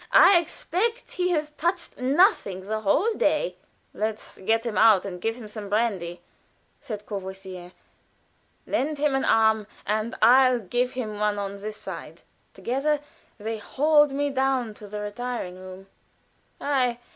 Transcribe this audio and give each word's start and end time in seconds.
I 0.13 0.39
expect 0.39 1.11
he 1.11 1.29
has 1.29 1.51
touched 1.51 1.99
nothing 1.99 2.61
the 2.61 2.79
whole 2.79 3.13
day." 3.13 3.57
"Let's 3.93 4.39
get 4.39 4.65
him 4.65 4.75
out 4.75 5.05
and 5.05 5.21
give 5.21 5.35
him 5.35 5.47
some 5.47 5.69
brandy," 5.69 6.21
said 6.79 7.05
Courvoisier. 7.05 7.71
"Lend 8.65 8.97
him 8.97 9.13
an 9.13 9.23
arm, 9.25 9.67
and 9.85 10.15
I'll 10.19 10.57
give 10.59 10.93
him 10.93 11.19
one 11.19 11.37
on 11.37 11.57
this 11.57 11.77
side." 11.77 12.23
Together 12.55 12.99
they 13.37 13.59
hauled 13.59 14.11
me 14.11 14.31
down 14.31 14.73
to 14.73 14.87
the 14.87 15.01
retiring 15.01 15.59
room. 15.59 15.85
"_Ei! 16.59 16.97